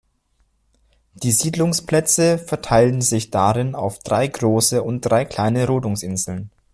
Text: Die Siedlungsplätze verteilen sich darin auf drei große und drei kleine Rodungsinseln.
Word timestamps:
Die 1.13 1.31
Siedlungsplätze 1.31 2.39
verteilen 2.39 3.01
sich 3.03 3.29
darin 3.29 3.75
auf 3.75 3.99
drei 3.99 4.25
große 4.25 4.81
und 4.81 5.01
drei 5.01 5.25
kleine 5.25 5.67
Rodungsinseln. 5.67 6.49